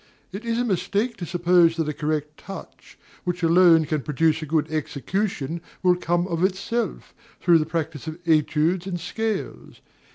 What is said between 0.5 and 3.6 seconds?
a mistake to suppose that a correct touch, which